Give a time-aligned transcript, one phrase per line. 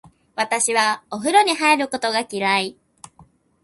[0.35, 2.75] 私はお風呂に入ることが嫌い。